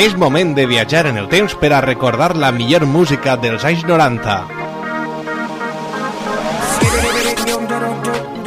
[0.00, 3.84] És moment de viatjar en el temps per a recordar la millor música dels anys
[3.84, 4.38] 90.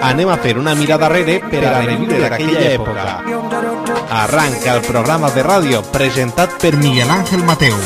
[0.04, 3.14] Anem a fer una mirada darrere per a reviure aquella època.
[4.24, 7.78] Arranca el programa de ràdio presentat per Miguel Ángel Mateu.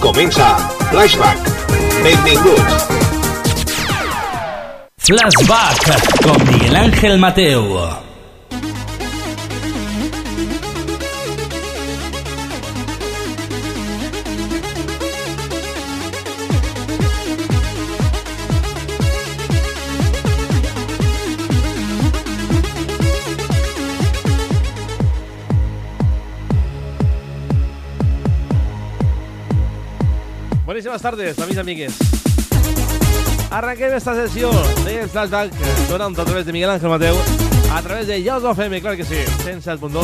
[0.00, 0.56] Comença
[0.88, 1.52] Flashback.
[2.06, 2.99] Benvinguts.
[5.10, 8.00] Flashback con Miguel Ángel Mateo.
[30.64, 32.19] Buenísimas tardes, amics i amigues.
[33.50, 34.48] Arranquem esta sessió
[34.84, 35.52] del Flashback
[35.88, 37.16] donant a través de Miguel Ángel Mateu,
[37.74, 40.00] a través de Jaws of FM, clar que sí, 107.2.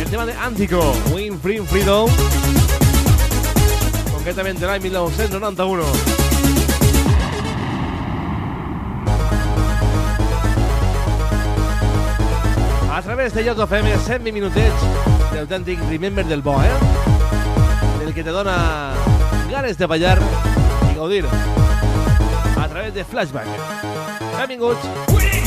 [0.00, 2.10] El tema de Antico, Win Free Freedom,
[4.12, 5.82] concretament de l'any 1991.
[12.92, 14.88] A través de of FM, 120 minutets
[15.32, 16.70] d'autèntic Remember del bo, eh?
[18.04, 18.92] Del que te dona
[19.50, 20.18] ganes de ballar
[20.92, 21.63] i gaudir
[22.84, 23.46] través de Flashback.
[24.36, 24.80] Benvinguts.
[24.82, 25.43] Car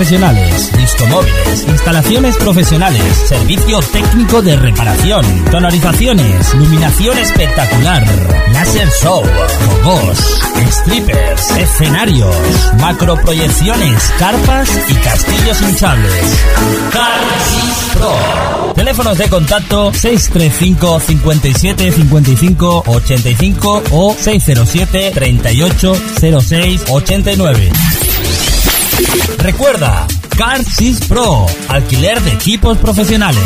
[0.00, 8.02] profesionales, discomóviles, instalaciones profesionales, servicio técnico de reparación, tonorizaciones, iluminación espectacular,
[8.50, 9.22] láser show,
[9.84, 10.18] fogos,
[10.70, 12.34] strippers, escenarios,
[12.80, 16.44] macroproyecciones, carpas y castillos hinchables.
[16.92, 17.20] Car
[17.60, 18.72] 6 Pro.
[18.72, 25.94] Teléfonos de contacto 635 57 55 85 o 607 38
[26.40, 27.70] 06 89.
[29.38, 30.06] Recuerda,
[30.36, 33.40] Car 6 Pro, alquiler de equipos profesionales.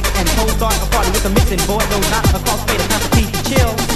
[0.00, 3.00] mix and cold start a party with a mixing boy, no not a crossfader, time
[3.00, 3.30] for peace.
[3.30, 3.89] To chill.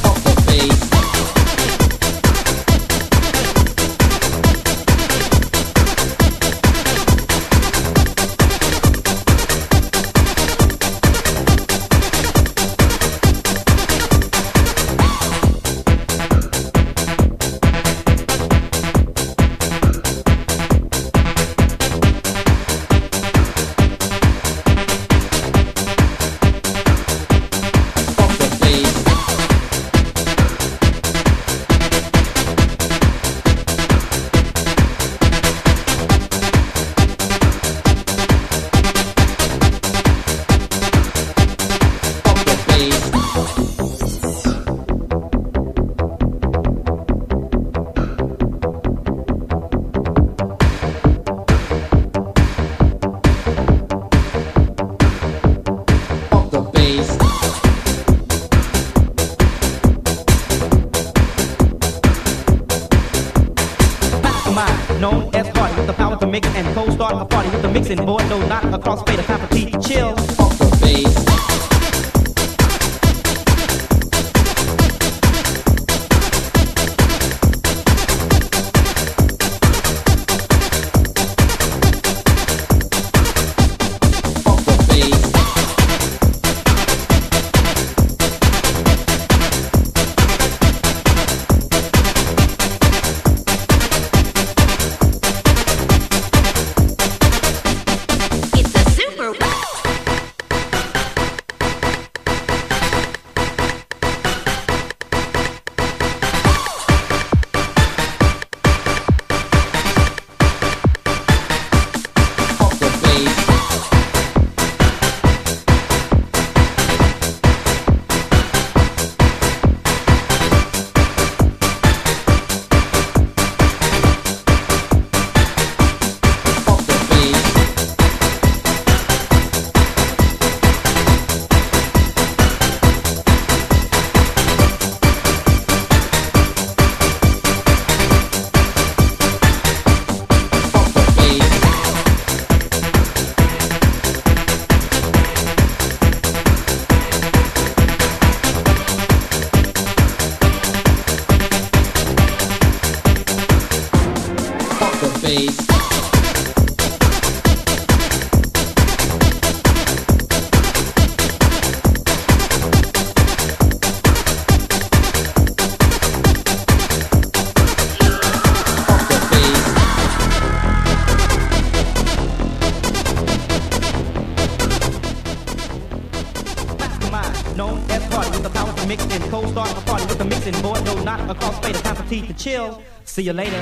[183.24, 183.53] See you later.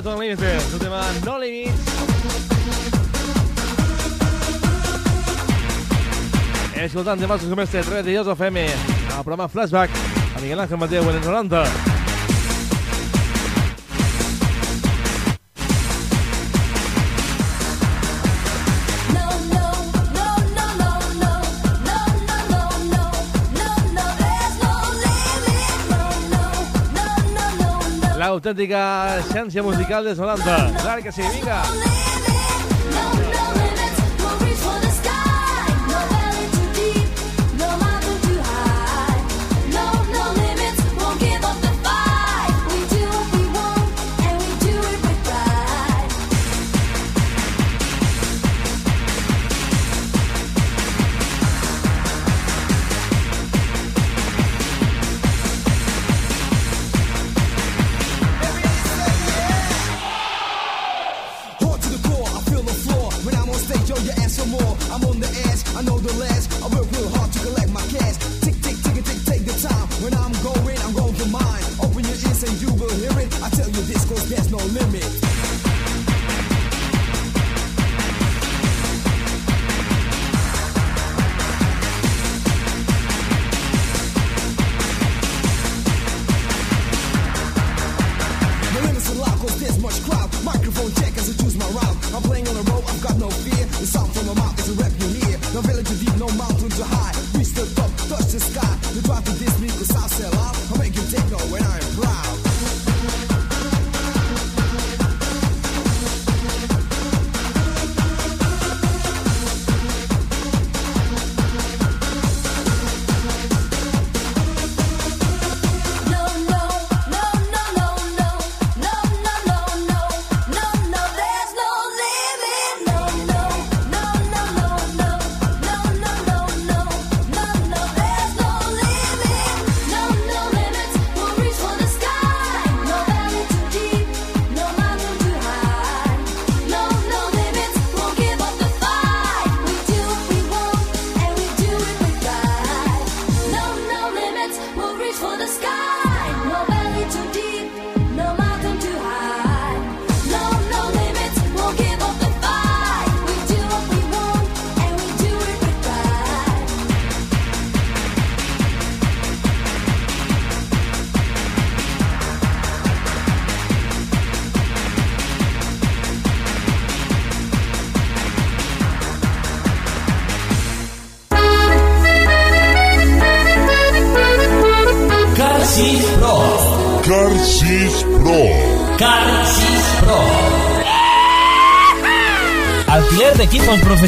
[0.00, 1.72] Tom Limited, su tema No Limits.
[6.76, 8.66] Escoltant temes com este 3 de Joseph FM,
[9.16, 9.90] al programa Flashback,
[10.34, 11.91] a Miguel Ángel Mateo en el 90.
[28.32, 28.80] Autèntica
[29.20, 30.82] essència musical dels 90.
[30.82, 32.11] Clar que sí, vinga.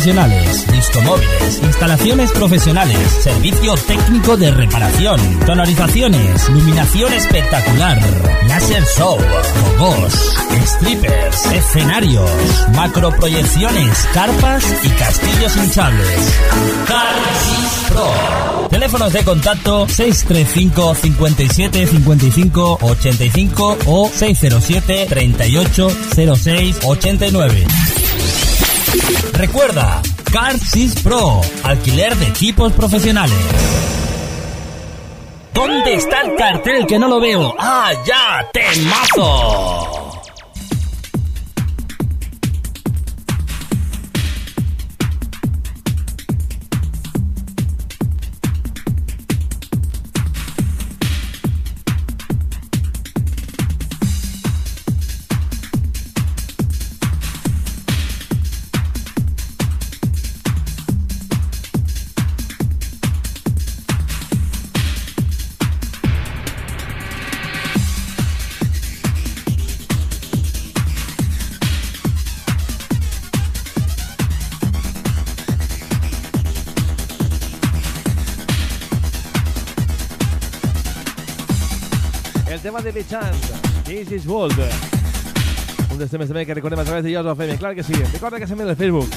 [0.04, 7.98] Profesionales, discomóviles, instalaciones profesionales, servicio técnico de reparación, sonorizaciones, iluminación espectacular,
[8.46, 9.16] láser show,
[9.78, 10.12] gogos,
[10.66, 12.30] strippers, escenarios,
[12.74, 16.38] macroproyecciones, carpas y castillos hinchables.
[16.86, 18.68] Car 6 Pro.
[18.68, 25.88] Teléfonos de contacto 635 57 55 85 o 607 38
[26.36, 28.03] 06 89.
[29.32, 30.02] Recuerda,
[30.32, 33.36] Car 6 Pro, alquiler de equipos profesionales.
[35.52, 37.54] ¿Dónde está el cartel que no lo veo?
[37.58, 38.48] ¡Ah, ya!
[38.52, 39.73] ¡Temazo!
[82.94, 83.34] De Bichant,
[83.84, 84.54] This is World.
[85.90, 87.92] Un dels temes també que recordem a través de Joseph FM, clar que sí.
[88.12, 89.10] Recorda que també en el Facebook,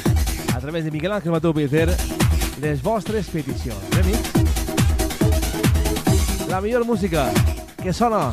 [0.56, 1.94] a través de Miguel Ángel Mateu Pizer,
[2.64, 3.78] les vostres peticions.
[3.94, 4.20] Remix.
[6.50, 7.30] La millor música
[7.84, 8.32] que sona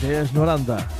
[0.00, 0.95] dels 90.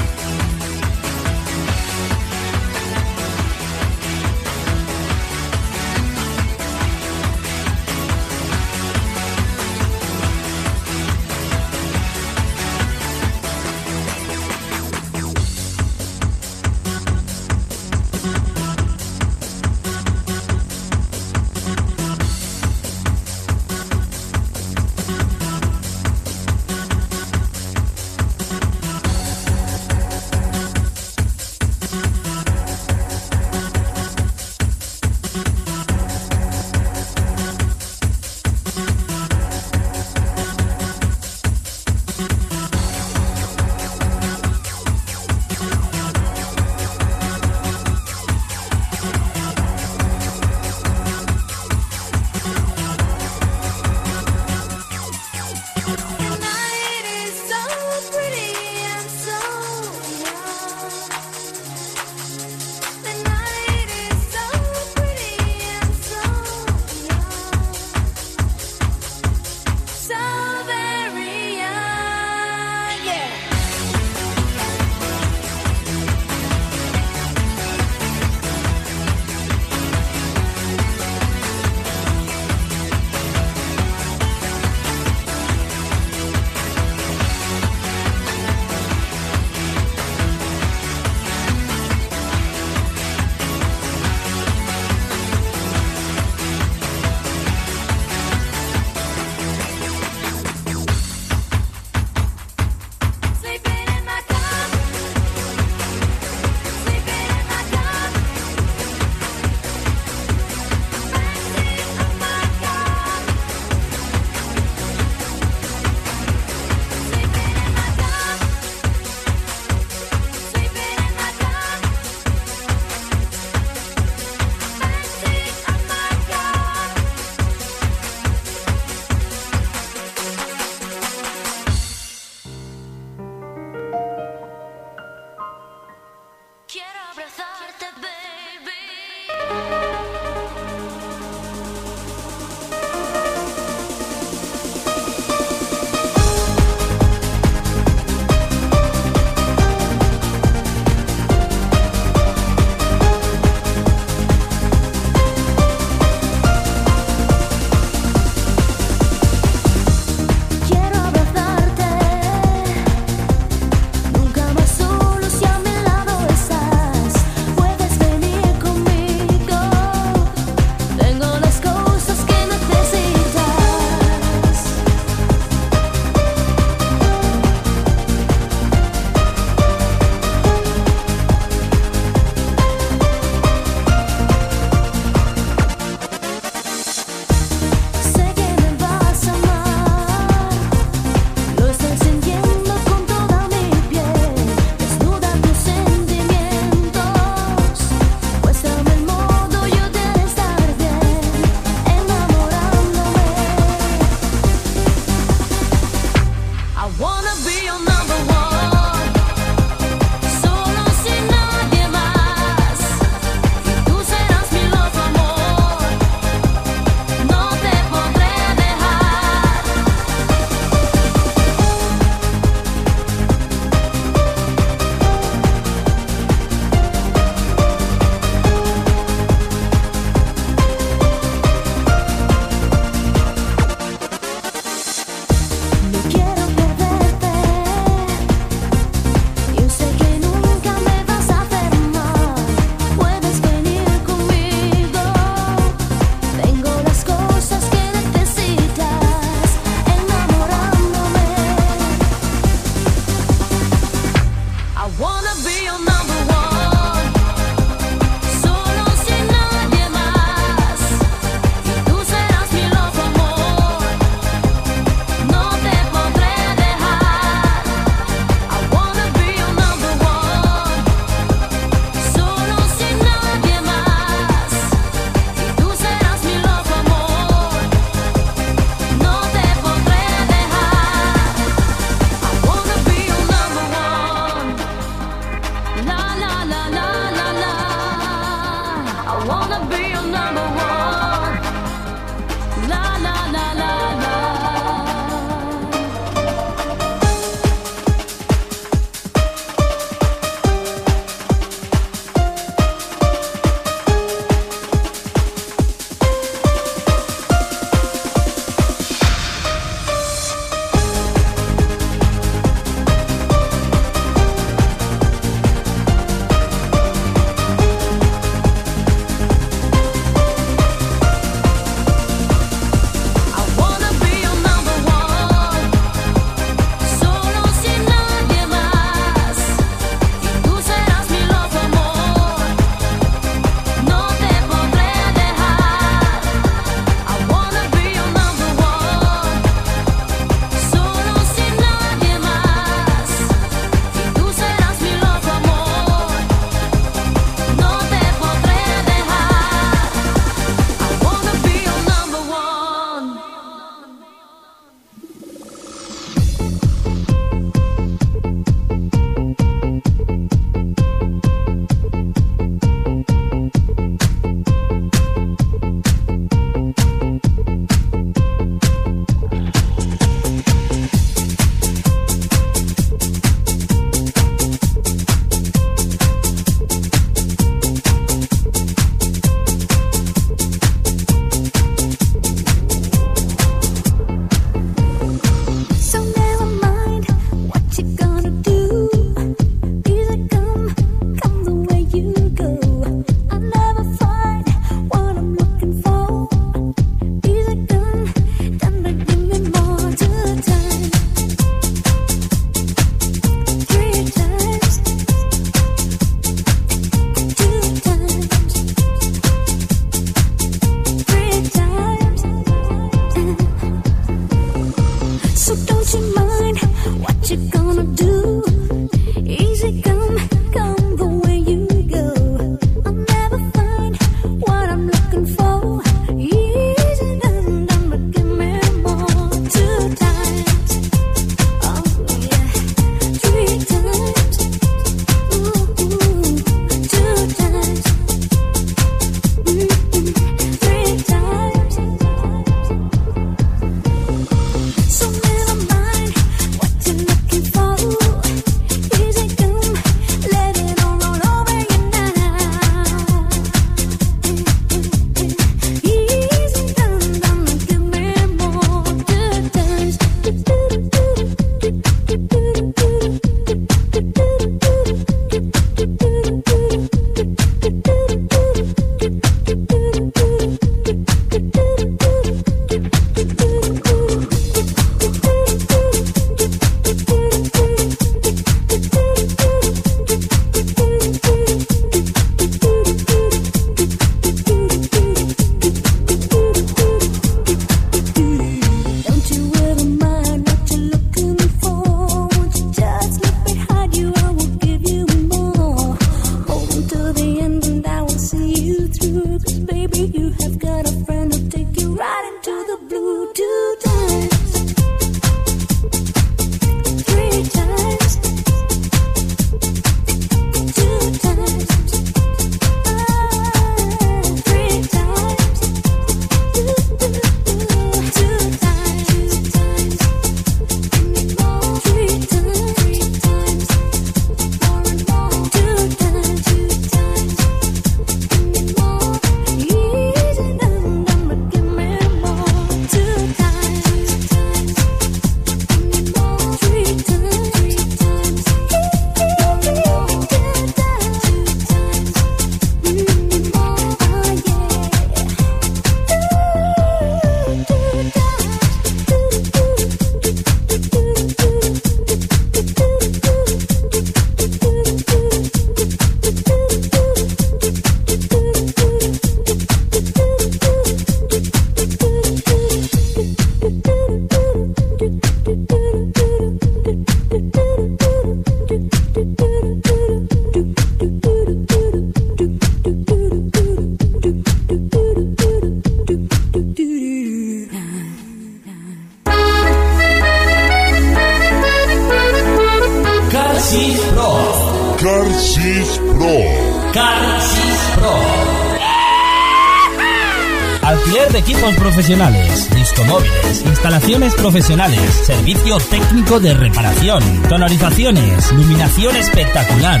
[595.42, 600.00] Servicio técnico de reparación, tonorizaciones, iluminación espectacular,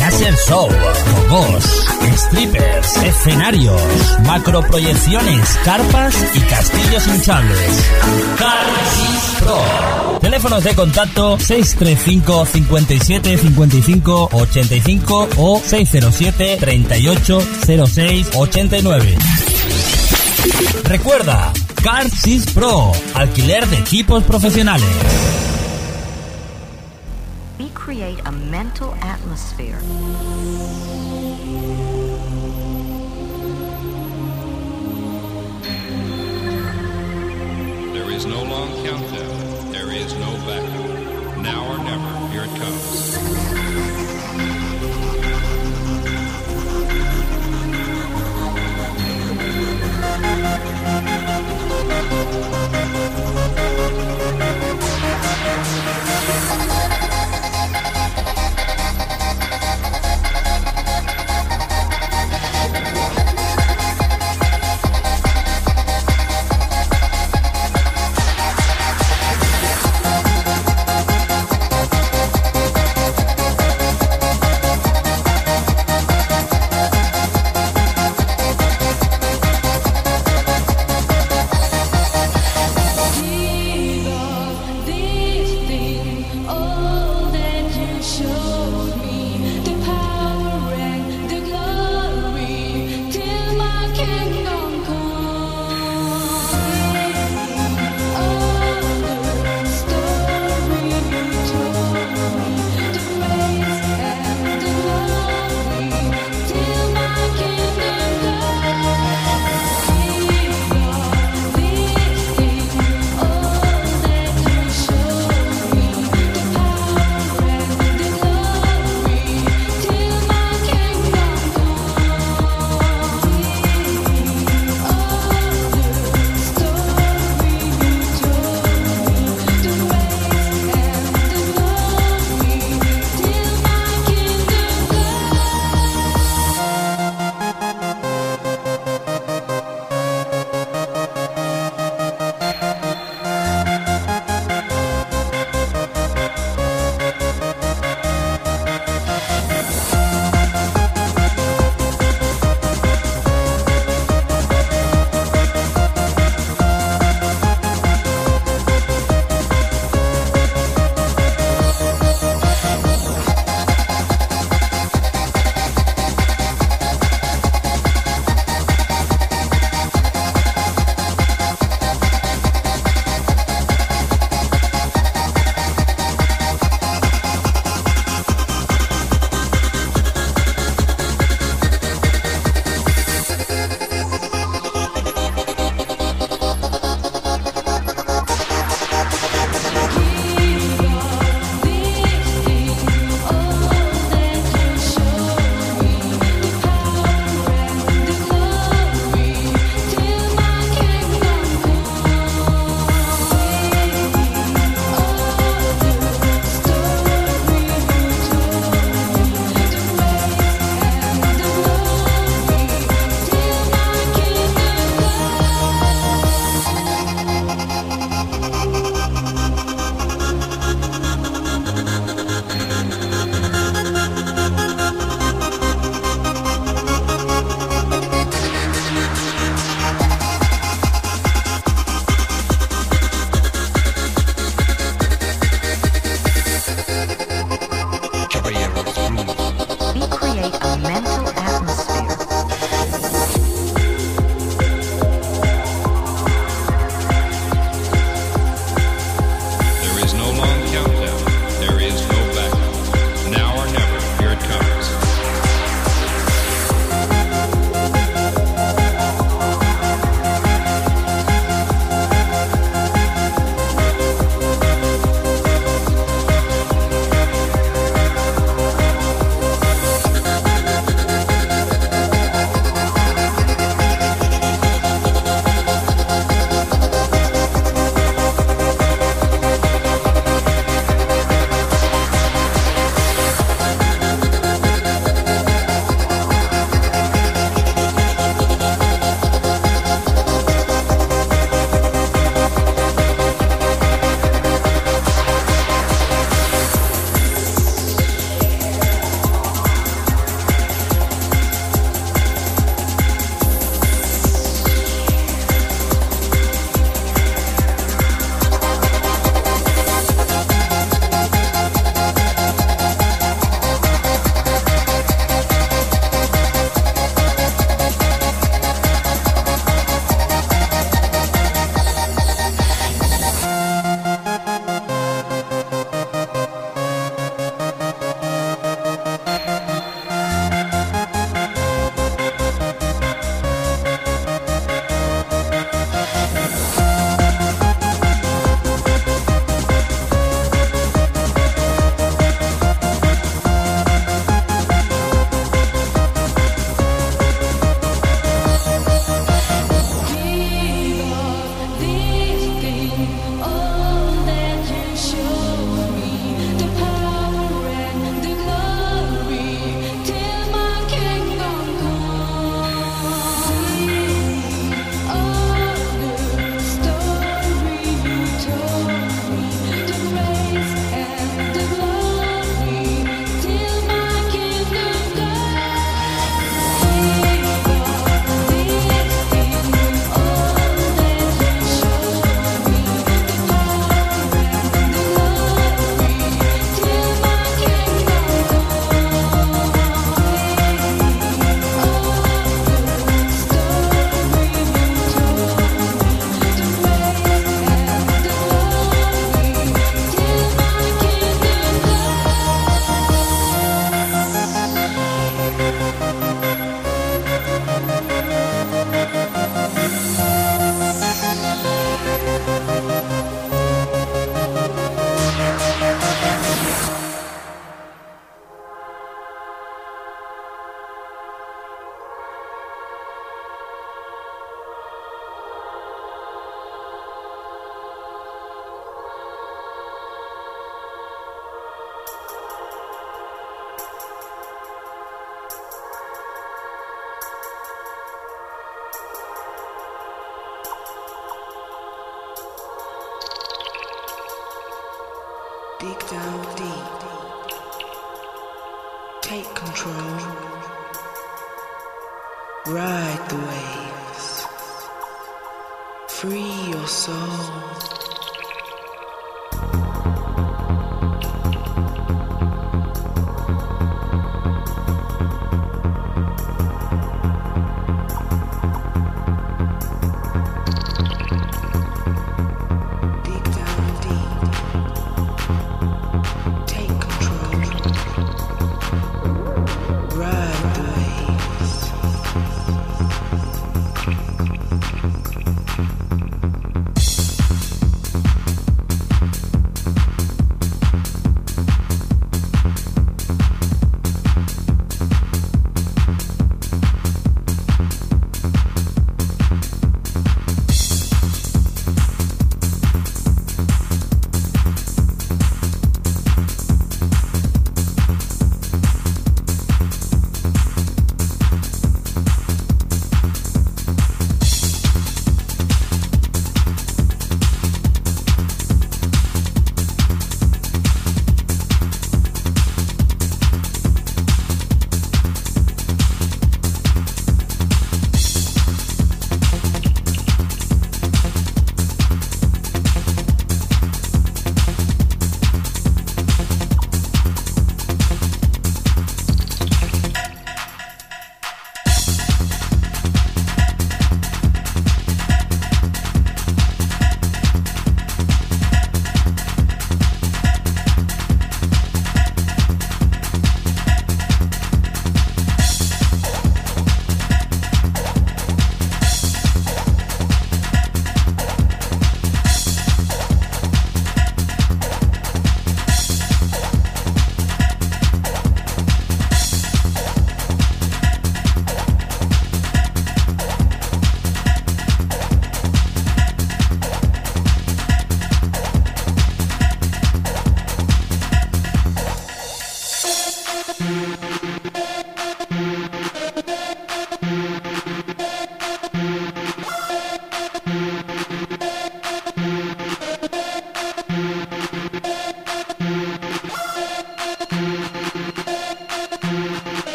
[0.00, 0.68] láser show,
[1.28, 1.64] gogos,
[2.16, 3.80] strippers, escenarios,
[4.26, 7.90] macroproyecciones, carpas y castillos hinchables.
[8.36, 10.18] Carsis Pro.
[10.18, 17.42] Teléfonos de contacto 635 57 55 85 o 607 38
[17.86, 19.18] 06 89.
[20.82, 21.49] Recuerda,
[21.82, 24.86] Carsis Pro, alquiler de equipos profesionales.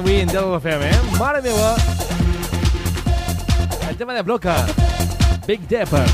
[0.00, 1.00] Avui en Dial FM, eh?
[1.18, 1.76] Mare meva!
[3.88, 4.66] El tema de Bloca.
[5.46, 6.04] Big Depper.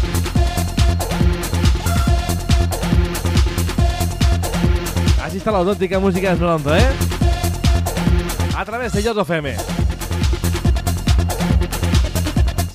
[5.24, 6.90] Així està l'autèntica música dels 90, eh?
[8.56, 9.56] A través de Jots FM.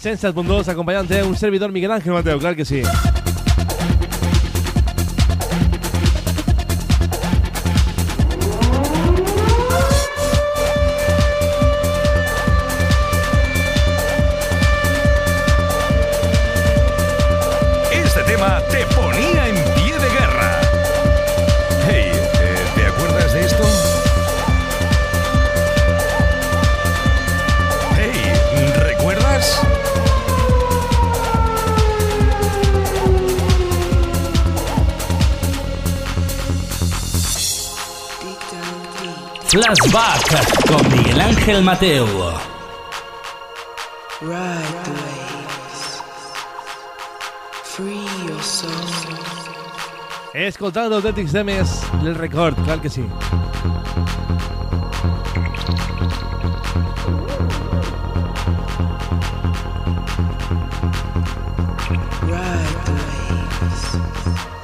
[0.02, 2.82] 107.2, acompanyant-te un servidor Miguel Ángel Mateu, clar que sí.
[2.82, 3.05] Este
[39.96, 42.06] Flashback con Miguel Ángel Mateo.
[44.20, 46.02] Ride the waves.
[47.64, 48.74] Free your soul.
[50.34, 53.06] Escoltant autèntics temes del record, clar que sí.
[62.28, 64.55] Ride the waves.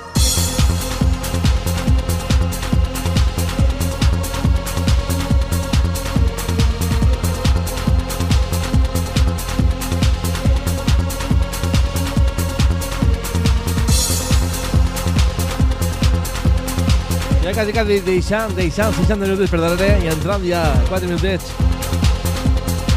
[17.62, 21.52] Quasi, quasi deixant, deixant 60 minuts per darrere i entrant ja 4 minutets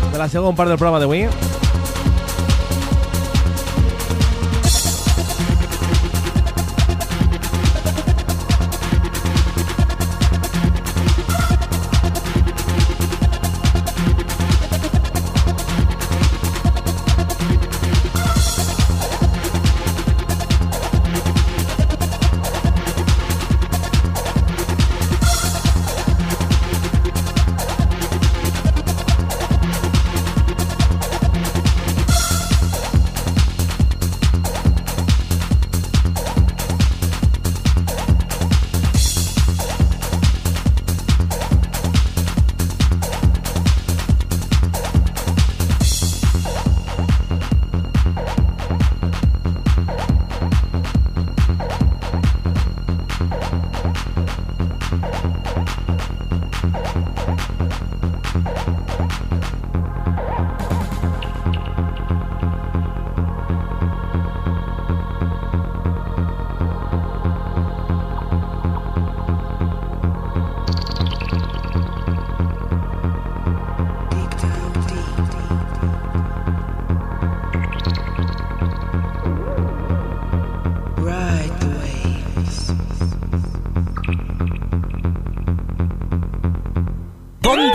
[0.09, 1.54] de la segona part del programa d'avui.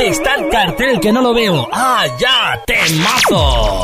[0.08, 1.68] está el cartel que no lo veo?
[1.72, 2.62] ¡Ah, ya!
[2.66, 3.79] te ¡Temazo!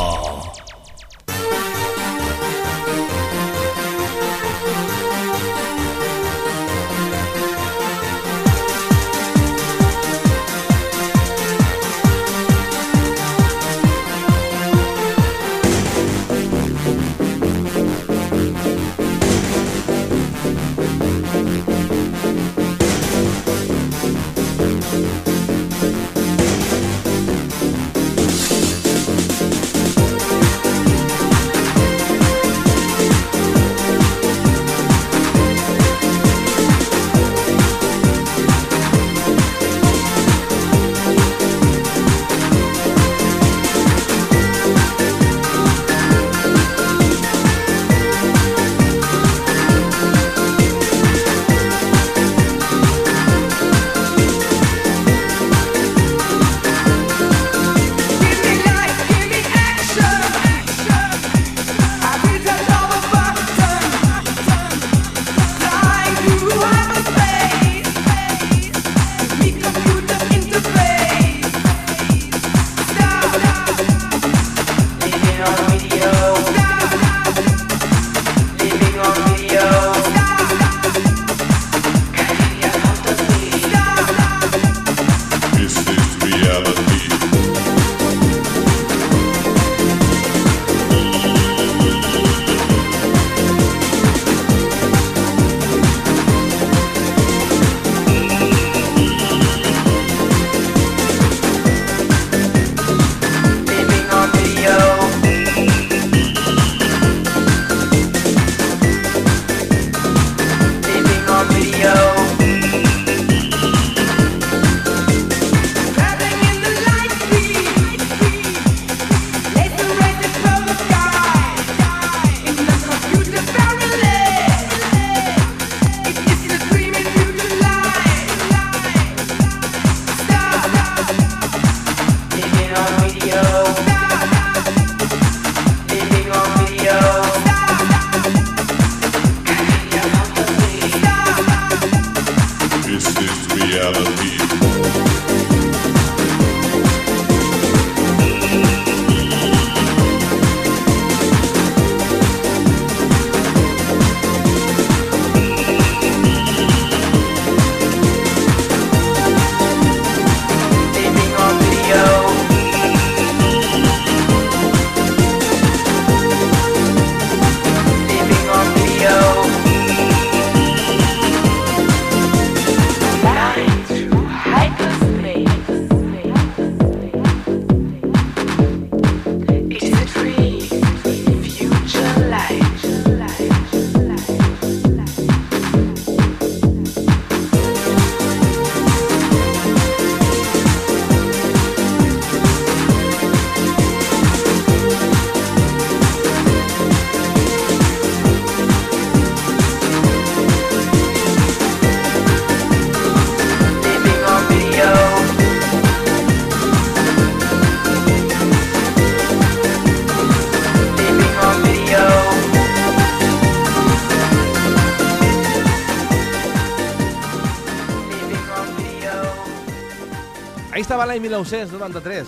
[220.76, 222.26] Ahí estaba l'any 1993,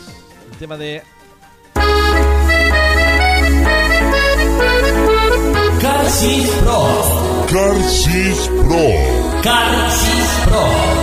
[0.51, 1.03] el tema de...
[5.83, 7.47] Carcis Pro.
[7.53, 9.43] Carcis Pro.
[9.43, 10.98] Carcis Pro.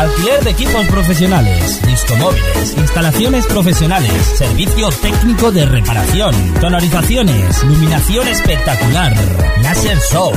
[0.00, 9.14] Alquiler de equipos profesionales, discomóviles, instalaciones profesionales, servicio técnico de reparación, tonalizaciones, iluminación espectacular,
[9.62, 10.32] láser show,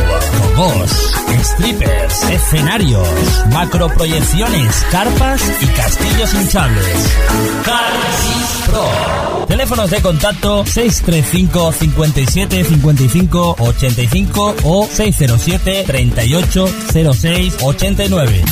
[0.58, 3.08] robots, strippers, escenarios,
[3.54, 7.18] macroproyecciones, carpas y castillos hinchables.
[7.64, 9.46] Carsis Pro.
[9.48, 16.68] Teléfonos de contacto 635 57 55 85 o 607 38
[17.14, 18.44] 06 89.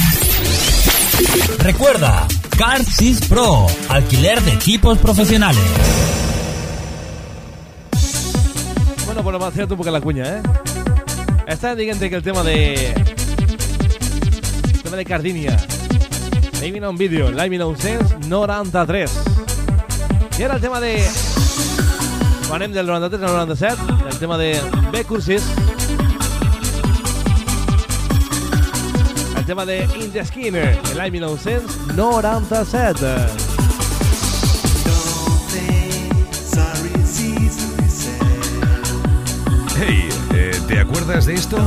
[1.64, 5.62] Recuerda, Carsis Pro, alquiler de equipos profesionales.
[9.06, 10.42] Bueno, pues m'ha tirat un poc la cunya, eh?
[11.46, 12.90] Està dient que el tema de...
[14.74, 15.58] El tema de Cardinia.
[16.62, 19.12] Viene un vídeo, l'any 1993.
[20.40, 20.98] I ara el tema de...
[22.50, 23.78] Quan del 93 al 97,
[24.10, 24.60] el tema de
[24.92, 25.06] B
[29.52, 33.06] tema de In the Skinner, l'any 1997.
[39.78, 41.58] Hey, eh, ¿te acuerdas de esto?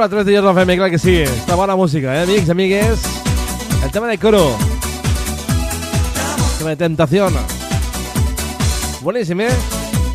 [0.00, 1.16] Bueno, por a través de Jordan FM, clar que sí.
[1.28, 3.00] Està bona música, eh, amics, amigues.
[3.84, 4.56] El tema de coro.
[6.52, 7.34] El tema de tentación.
[9.02, 9.50] Buenísimo, eh?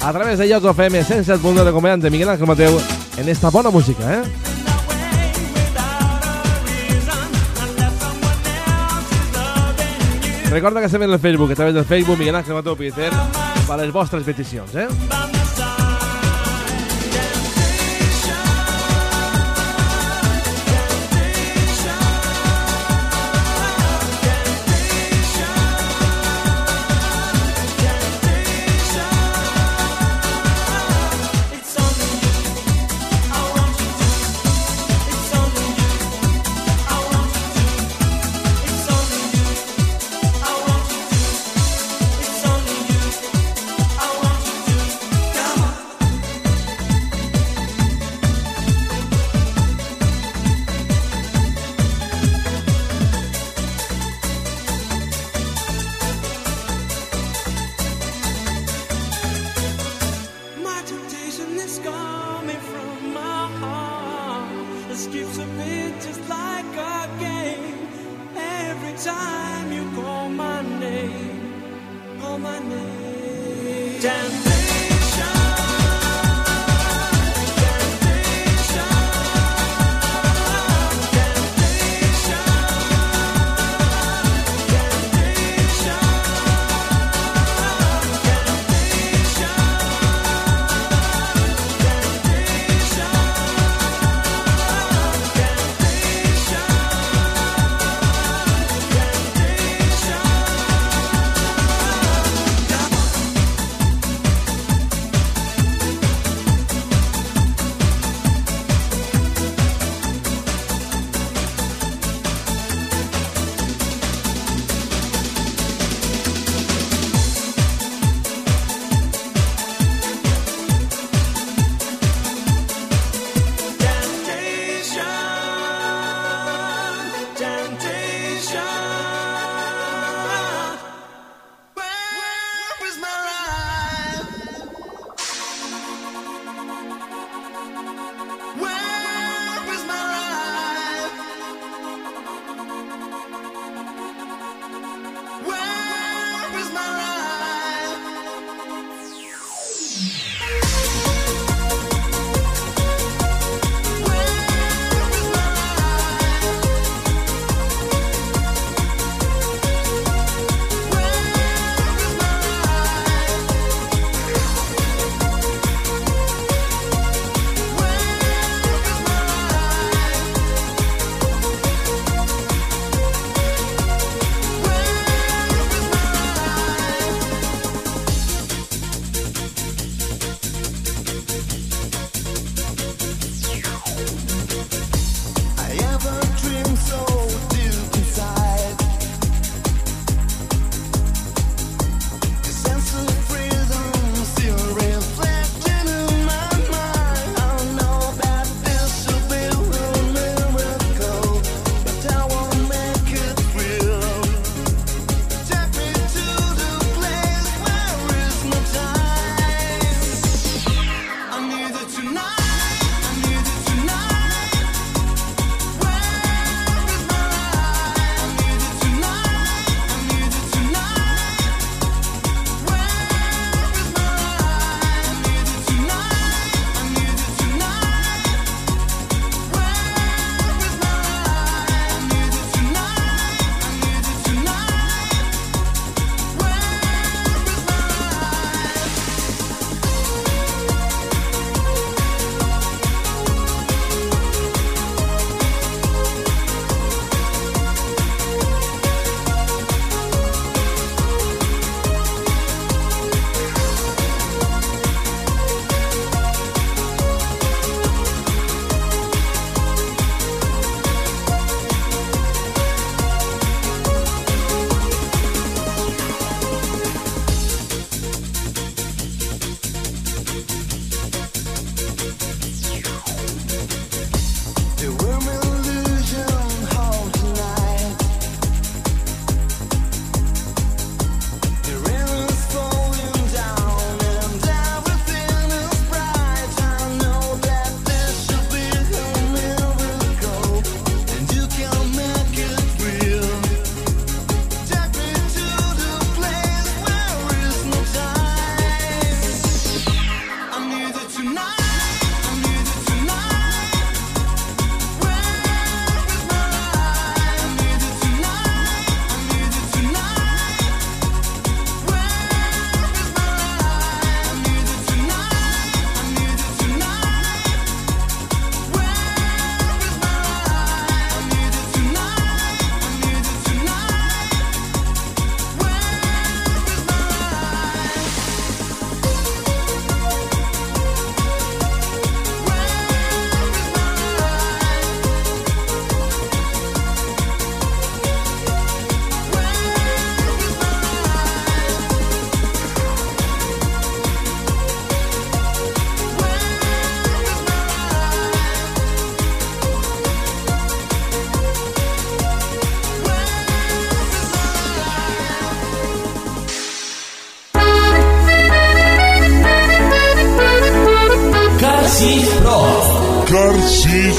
[0.02, 2.82] A través de Jordan FM, 107.9 de comediante Miguel Ángel Mateu,
[3.18, 4.24] en esta bona música, eh?
[10.50, 13.12] Recorda que estem en el Facebook, a través del Facebook Miguel Ángel Mateu Peter,
[13.68, 14.88] per les vostres peticions, eh?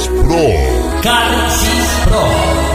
[0.09, 1.03] Pro.
[1.03, 2.66] Carsis Pro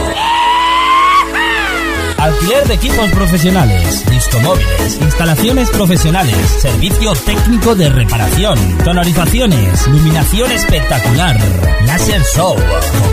[2.22, 11.36] Alquiler de equipos profesionales, listomóviles, instalaciones profesionales, servicio técnico de reparación, tonalizaciones, iluminación espectacular,
[11.84, 12.54] láser show,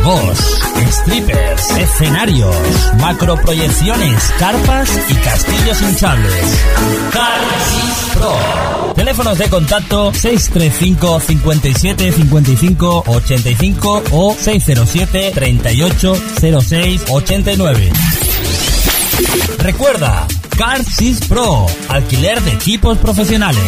[0.04, 0.62] robots,
[0.92, 2.56] strippers, escenarios,
[3.00, 6.64] macroproyecciones, carpas y castillos hinchables.
[7.12, 8.94] Carsis Pro.
[8.94, 16.16] Teléfonos de contacto 635 57 55 85 o 607 38
[16.62, 17.92] 06 89.
[19.60, 20.28] Recuerda,
[20.58, 23.64] CarSys Pro, alquiler de equipos profesionales.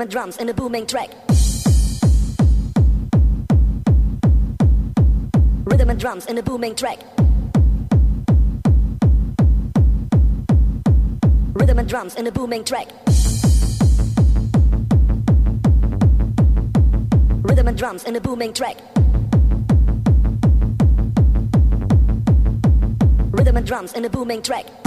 [0.00, 1.10] Rhythm and drums in a booming track.
[5.66, 6.98] Rhythm and drums in a booming track.
[11.52, 12.88] Rhythm and drums in a booming track.
[17.42, 18.78] Rhythm and drums in a booming track.
[23.32, 24.79] Rhythm and drums in a booming track.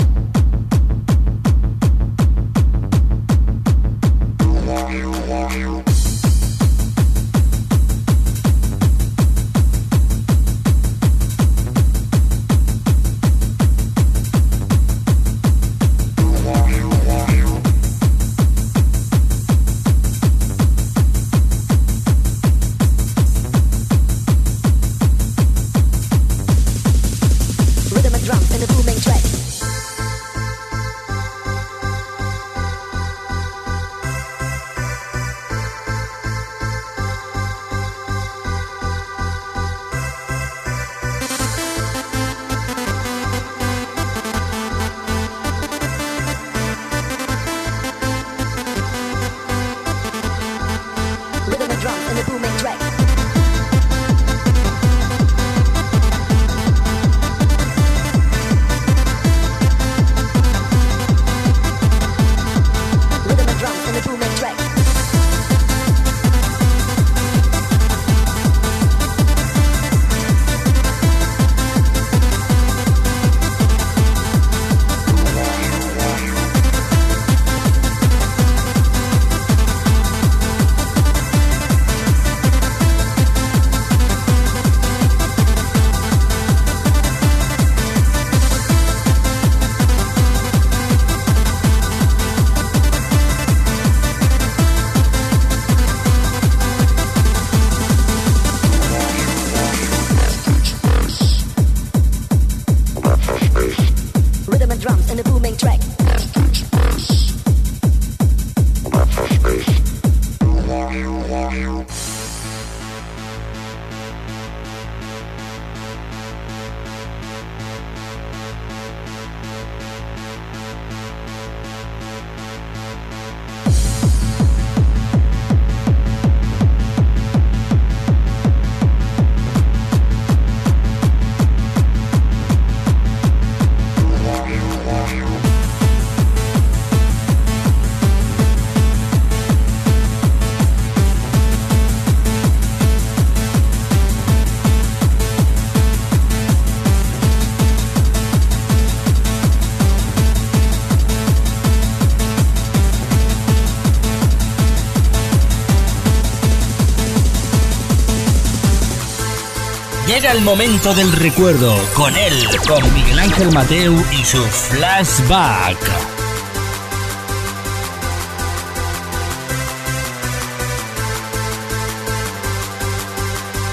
[160.24, 162.34] Llega el momento del recuerdo con él,
[162.66, 165.78] con Miguel Ángel Mateu y su flashback.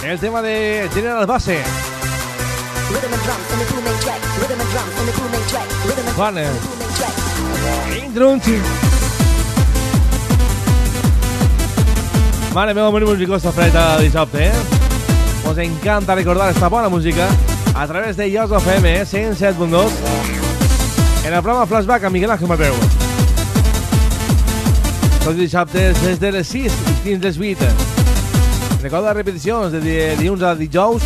[0.02, 1.62] El tema de General Base.
[6.16, 6.46] Vale.
[12.52, 14.79] Mare meva, molt bonic, costa freda dissabte, eh?
[15.50, 17.26] Nos encanta recordar esta buena música
[17.74, 19.04] a través de FM, eh?
[19.04, 19.88] 107.2
[21.26, 22.72] en el programa Flashback a Miguel Ángel Mateu.
[25.24, 26.70] Tots dissabtes des de les 6
[27.02, 27.66] fins les 8.
[28.80, 31.02] Recorda repeticions de di- dilluns a dijous.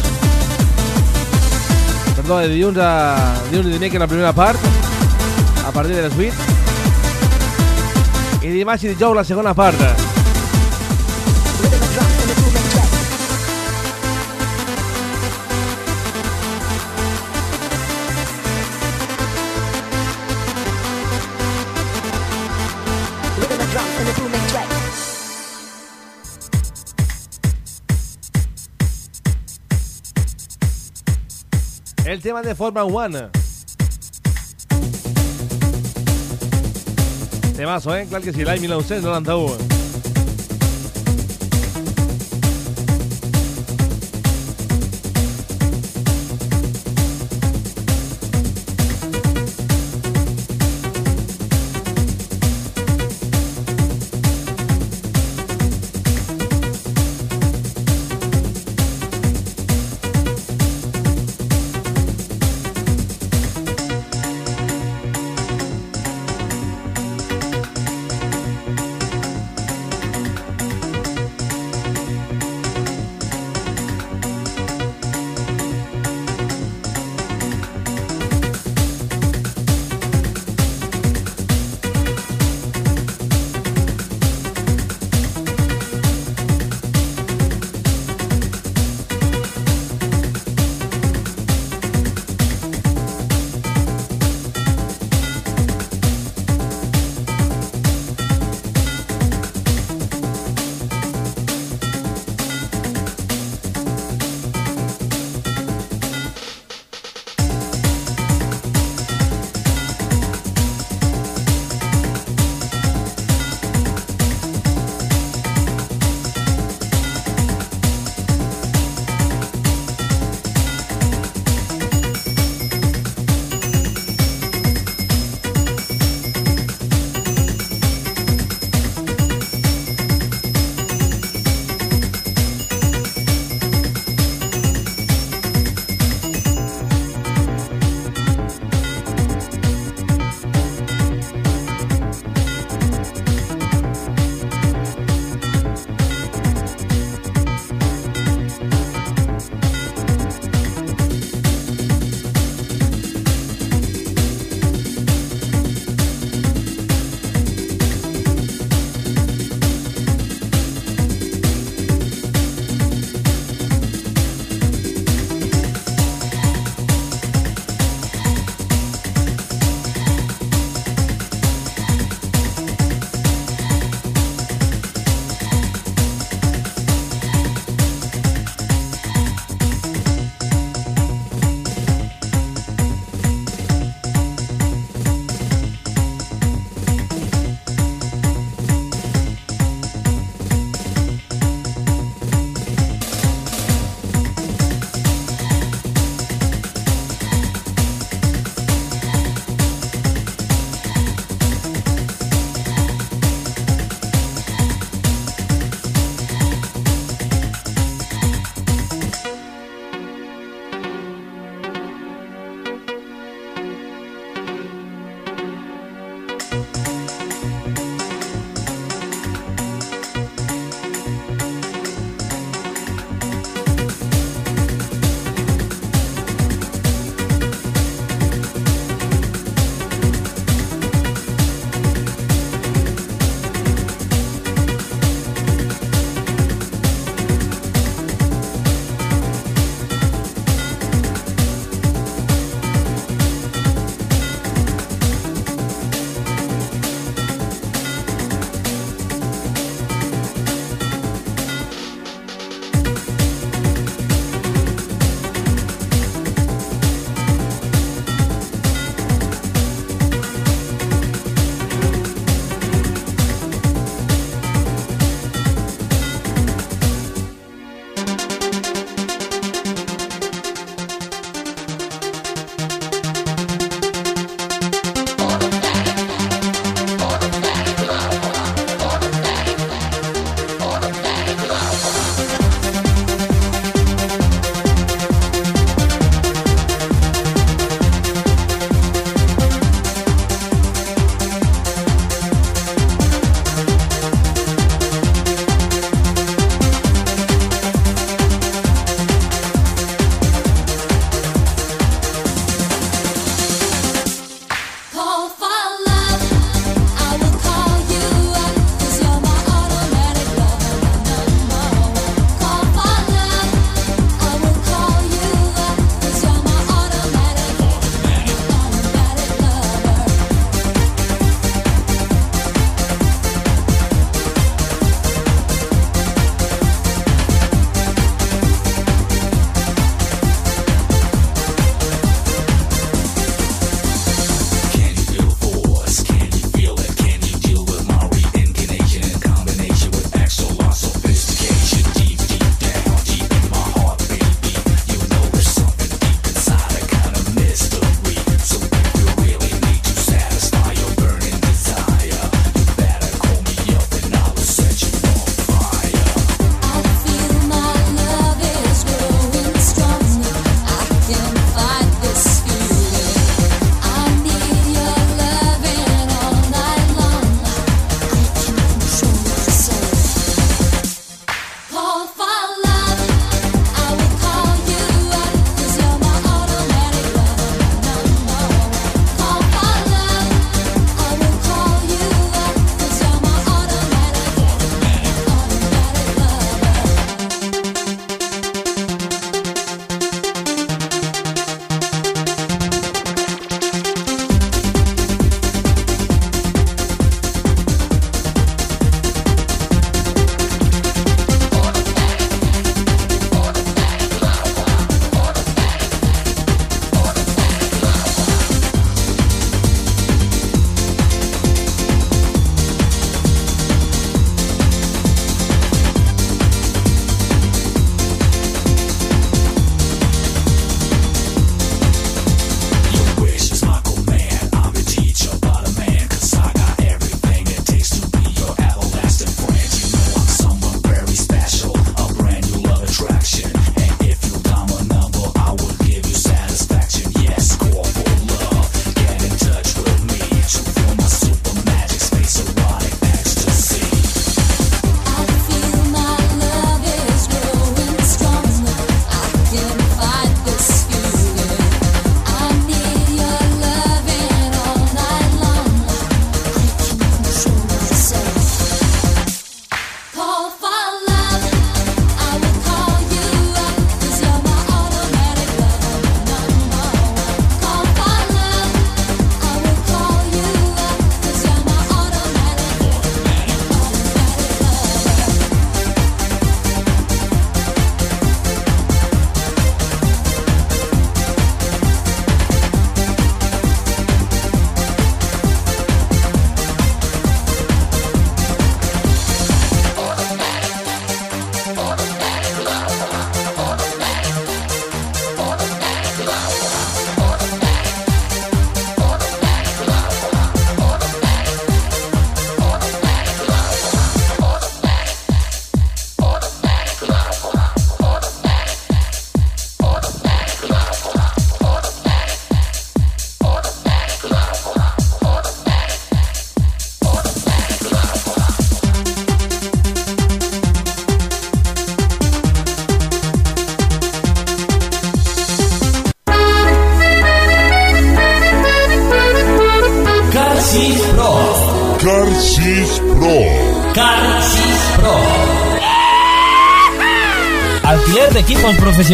[2.15, 3.17] Perdó, de dilluns a
[3.49, 4.61] dilluns i dimecres la primera part
[5.67, 6.35] a partir de les 8
[8.45, 9.81] i dimarts i dijous la segona part.
[32.15, 33.29] El tema de Forma One.
[37.57, 38.07] Temazo, eh?
[38.09, 39.74] Clar que sí, l'any 1991.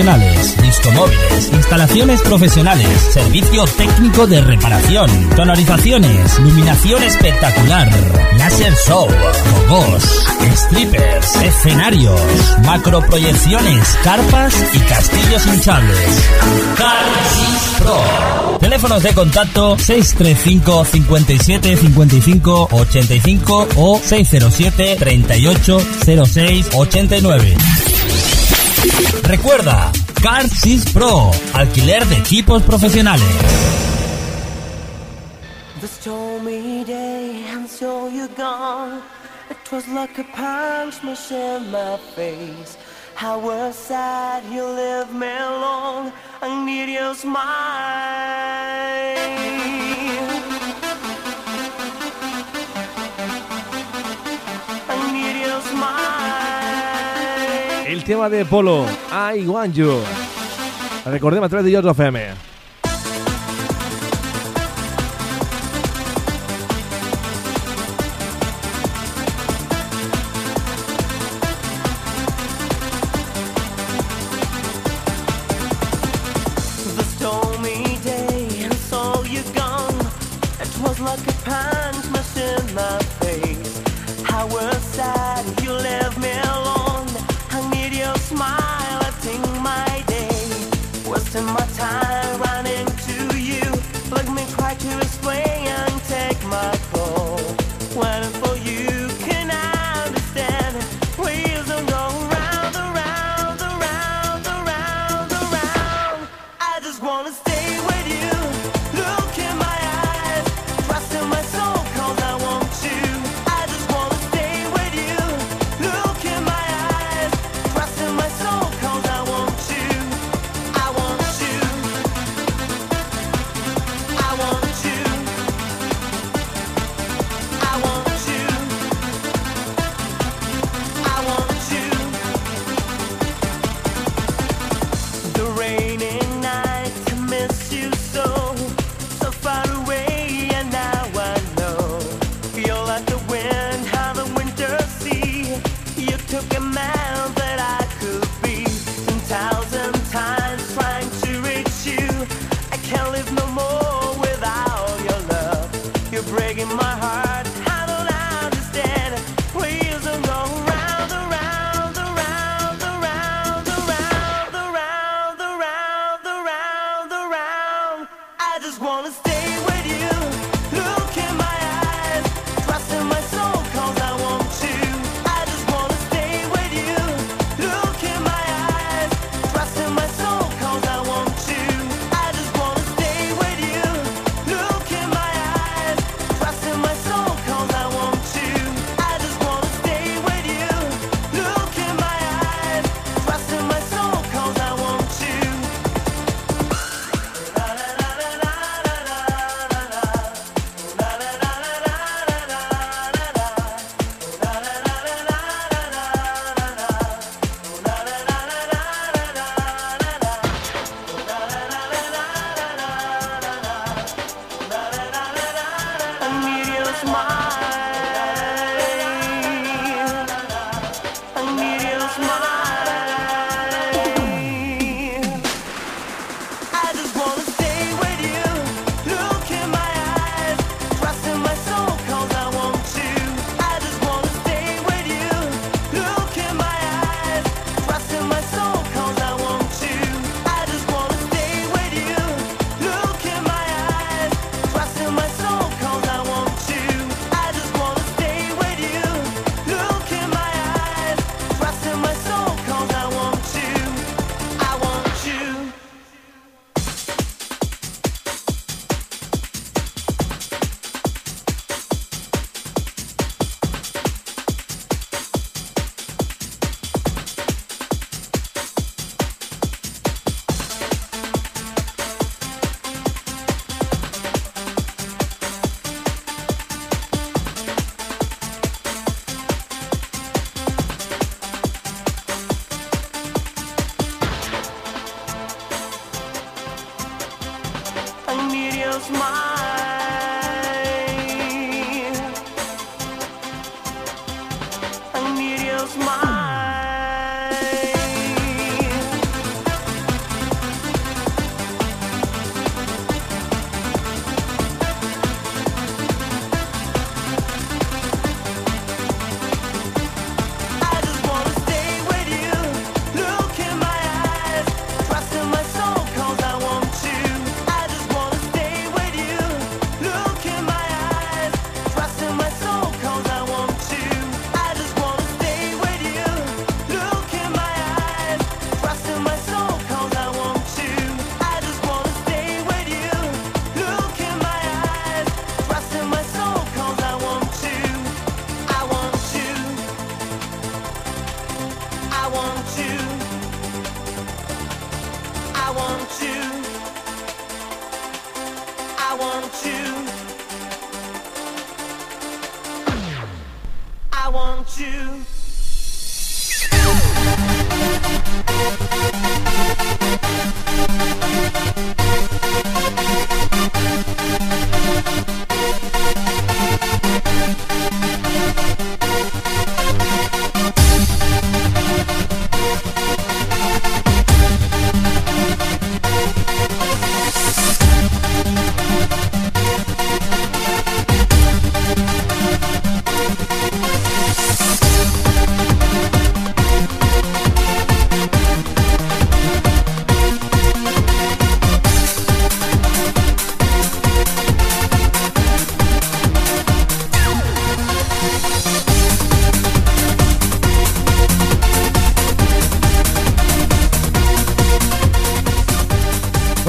[0.01, 7.90] profesionales, discomóviles, instalaciones profesionales, servicio técnico de reparación, tonalizaciones, iluminación espectacular,
[8.39, 9.06] láser show,
[9.68, 10.02] gogos,
[10.55, 12.18] strippers, escenarios,
[12.64, 16.31] macroproyecciones, carpas y castillos hinchables.
[16.78, 18.59] Carsis Pro.
[18.59, 25.81] Teléfonos de contacto 635 57 55 85 o 607 38
[26.24, 27.56] 06 89.
[29.31, 33.24] Recuerda, CarSys Pro, alquiler de equipos profesionales.
[43.73, 44.66] Sad you
[45.12, 46.12] me alone.
[46.65, 47.69] Need your smile.
[58.11, 60.01] tema de Polo, I Want You.
[61.05, 62.49] Recordemos a través de Youtube FM.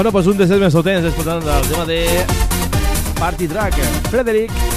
[0.01, 1.99] Bueno, pues un dels més potents, és el tema de
[3.19, 3.77] Party Track,
[4.09, 4.70] Frederic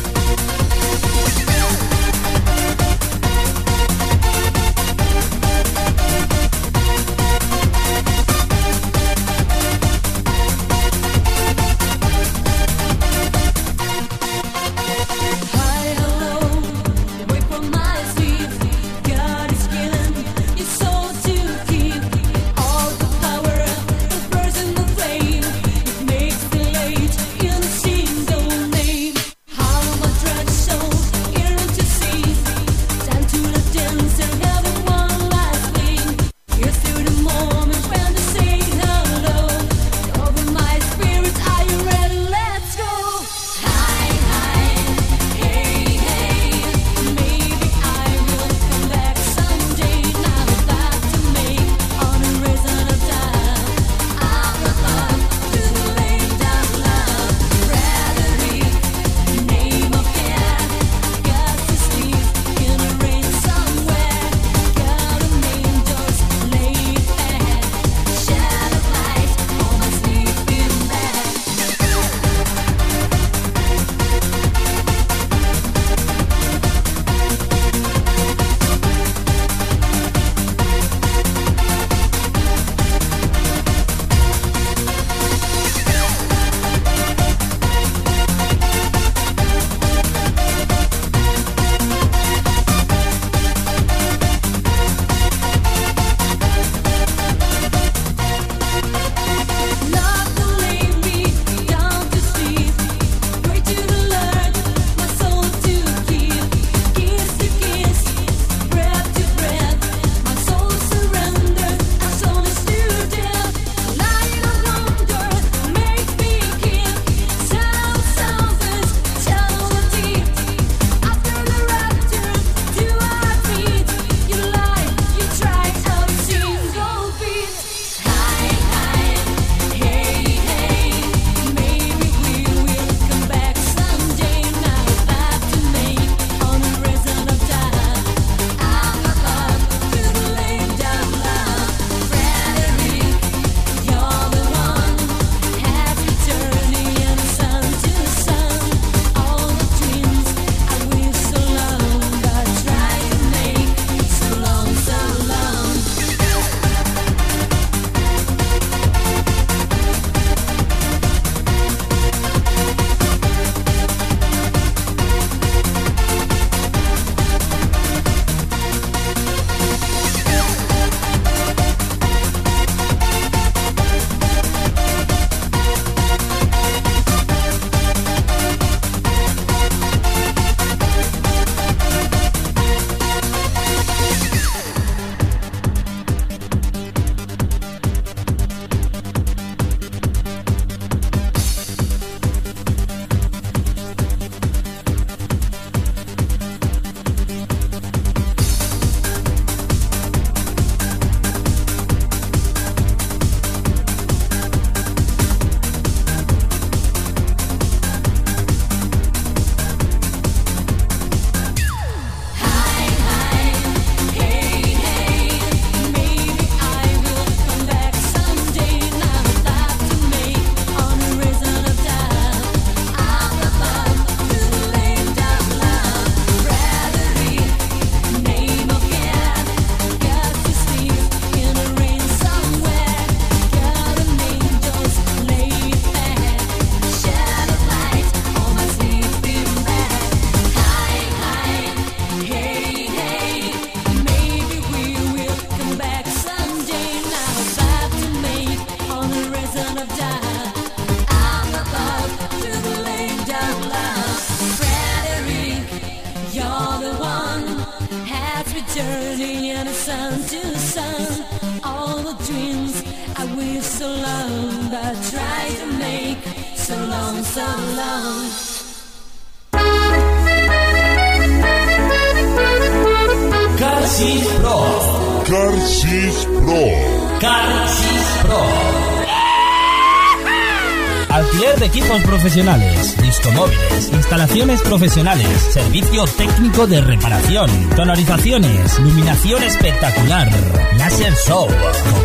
[285.23, 290.29] servicio técnico de reparación, tonorizaciones, iluminación espectacular,
[290.77, 291.47] láser show,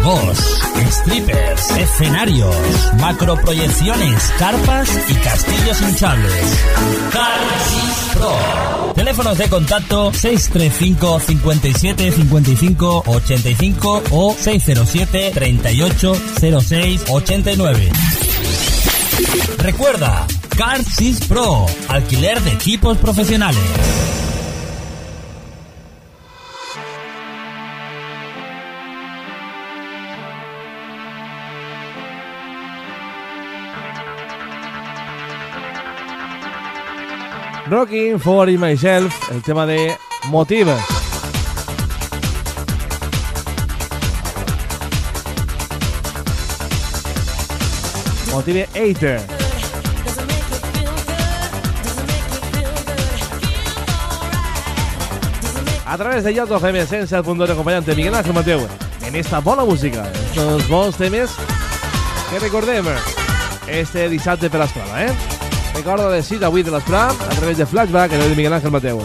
[0.03, 0.38] gogos,
[0.91, 2.56] strippers, escenarios,
[2.99, 6.64] macroproyecciones, carpas y castillos hinchables.
[7.11, 8.94] Carsis Pro.
[8.94, 16.15] Teléfonos de contacto 635 57 55 85 o 607 38
[16.61, 17.91] 06 89.
[19.57, 20.27] Recuerda,
[20.60, 23.61] Car Sys Pro, alquiler de equipos profesionales.
[37.69, 40.76] Rocking for Myself, el tema de Motive.
[48.34, 49.38] Motive Hater.
[55.89, 58.59] A través de Yato FM el punto de acompañante Miguel Ángel Mateu,
[59.01, 61.31] en esta bona música, estos bons temes
[62.29, 62.85] que recordem
[63.65, 65.09] este dissabte per l'esprada, eh?
[65.73, 68.69] Recorda de cita avui de l'esprada a través de Flashback, en el de Miguel Ángel
[68.69, 69.01] Mateu.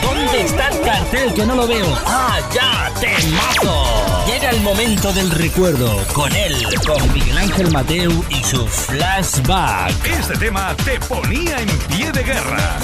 [0.00, 1.98] ¿Dónde está el cartel que no lo veo?
[2.06, 2.92] ¡Ah, ya!
[3.00, 4.26] ¡Temazo!
[4.28, 6.54] Llega el momento del recuerdo con él,
[6.86, 10.06] con Miguel Ángel Mateu y su flashback.
[10.06, 12.78] Este tema te ponía en pie de guerra.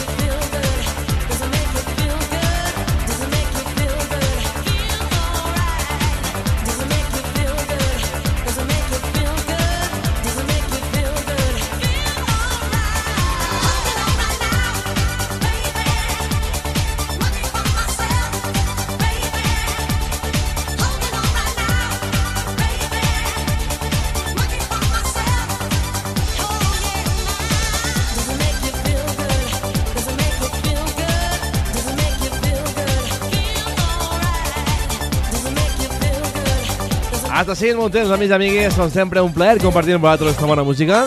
[37.60, 40.62] Així, molt temps, amics i amigues, com sempre, un plaer compartir amb vosaltres esta bona
[40.64, 41.02] música.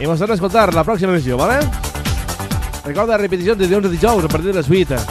[0.00, 1.58] I mos tornem a escoltar la pròxima emissió, ¿vale?
[2.86, 5.02] Recorda repetició de dilluns a dijous a partir de les 8.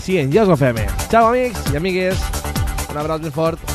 [0.00, 0.88] Així en Jos FM.
[1.12, 2.26] Ciao, amics i amigues.
[2.90, 3.71] Un abraç ben fort.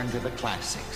[0.00, 0.89] Return to the classics.